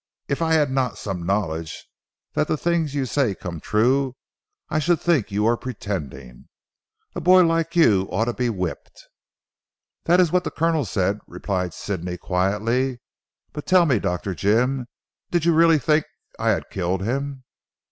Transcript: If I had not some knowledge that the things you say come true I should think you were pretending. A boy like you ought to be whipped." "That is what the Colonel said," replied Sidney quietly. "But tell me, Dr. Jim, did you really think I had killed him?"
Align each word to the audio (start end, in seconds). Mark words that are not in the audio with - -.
If 0.27 0.41
I 0.41 0.53
had 0.53 0.71
not 0.71 0.97
some 0.97 1.27
knowledge 1.27 1.87
that 2.33 2.47
the 2.47 2.57
things 2.57 2.95
you 2.95 3.05
say 3.05 3.35
come 3.35 3.59
true 3.59 4.15
I 4.67 4.79
should 4.79 4.99
think 4.99 5.29
you 5.29 5.43
were 5.43 5.55
pretending. 5.55 6.49
A 7.13 7.21
boy 7.21 7.43
like 7.43 7.75
you 7.75 8.07
ought 8.09 8.25
to 8.25 8.33
be 8.33 8.49
whipped." 8.49 9.07
"That 10.05 10.19
is 10.19 10.31
what 10.31 10.43
the 10.43 10.49
Colonel 10.49 10.85
said," 10.85 11.19
replied 11.27 11.75
Sidney 11.75 12.17
quietly. 12.17 12.99
"But 13.53 13.67
tell 13.67 13.85
me, 13.85 13.99
Dr. 13.99 14.33
Jim, 14.33 14.87
did 15.29 15.45
you 15.45 15.53
really 15.53 15.77
think 15.77 16.05
I 16.39 16.49
had 16.49 16.71
killed 16.71 17.03
him?" 17.03 17.43